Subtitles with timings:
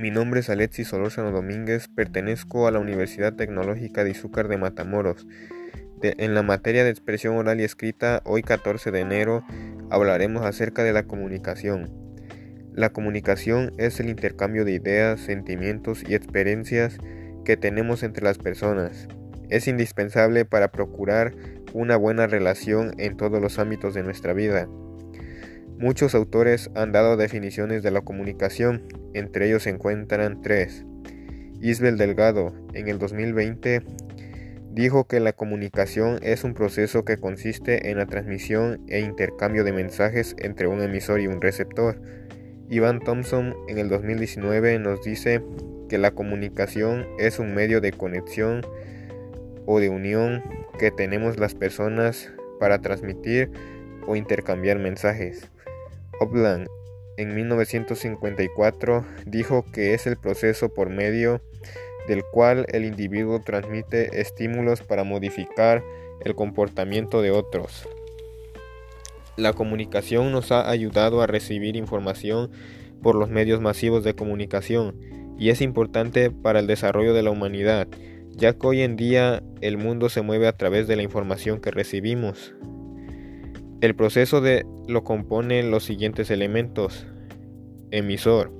[0.00, 5.26] Mi nombre es Alexis Solórzano Domínguez, pertenezco a la Universidad Tecnológica de Izúcar de Matamoros.
[6.00, 9.44] en la materia de expresión oral y escrita, hoy 14 de enero,
[9.90, 11.90] hablaremos acerca de la comunicación.
[12.72, 16.96] La comunicación es el intercambio de ideas, sentimientos y experiencias
[17.44, 19.06] que tenemos entre las personas.
[19.50, 21.34] Es indispensable para procurar
[21.74, 24.66] una buena relación en todos los ámbitos de nuestra vida.
[25.80, 28.82] Muchos autores han dado definiciones de la comunicación,
[29.14, 30.84] entre ellos se encuentran tres.
[31.62, 33.80] Isabel Delgado, en el 2020,
[34.72, 39.72] dijo que la comunicación es un proceso que consiste en la transmisión e intercambio de
[39.72, 41.98] mensajes entre un emisor y un receptor.
[42.68, 45.42] Ivan Thompson en el 2019 nos dice
[45.88, 48.60] que la comunicación es un medio de conexión
[49.64, 50.42] o de unión
[50.78, 53.50] que tenemos las personas para transmitir
[54.06, 55.50] o intercambiar mensajes.
[56.20, 56.68] Opland
[57.16, 61.42] en 1954 dijo que es el proceso por medio
[62.08, 65.82] del cual el individuo transmite estímulos para modificar
[66.24, 67.86] el comportamiento de otros.
[69.36, 72.50] La comunicación nos ha ayudado a recibir información
[73.02, 74.98] por los medios masivos de comunicación
[75.38, 77.88] y es importante para el desarrollo de la humanidad,
[78.30, 81.70] ya que hoy en día el mundo se mueve a través de la información que
[81.70, 82.54] recibimos.
[83.80, 87.06] El proceso de lo componen los siguientes elementos.
[87.90, 88.52] Emisor.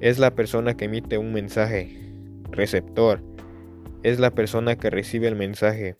[0.00, 1.96] Es la persona que emite un mensaje.
[2.50, 3.22] Receptor.
[4.02, 5.94] Es la persona que recibe el mensaje.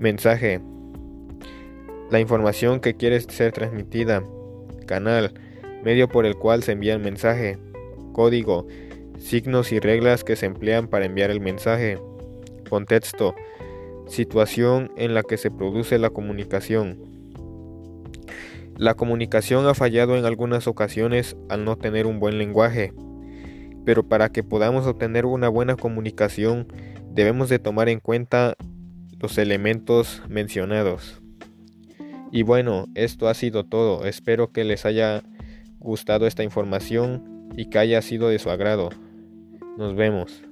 [0.00, 0.60] Mensaje.
[2.10, 4.24] La información que quiere ser transmitida.
[4.86, 5.34] Canal.
[5.84, 7.58] Medio por el cual se envía el mensaje.
[8.12, 8.66] Código.
[9.20, 11.96] Signos y reglas que se emplean para enviar el mensaje.
[12.68, 13.36] Contexto
[14.06, 16.98] situación en la que se produce la comunicación.
[18.76, 22.92] La comunicación ha fallado en algunas ocasiones al no tener un buen lenguaje,
[23.84, 26.66] pero para que podamos obtener una buena comunicación
[27.10, 28.54] debemos de tomar en cuenta
[29.18, 31.22] los elementos mencionados.
[32.30, 34.04] Y bueno, esto ha sido todo.
[34.04, 35.22] Espero que les haya
[35.78, 38.90] gustado esta información y que haya sido de su agrado.
[39.78, 40.42] Nos vemos.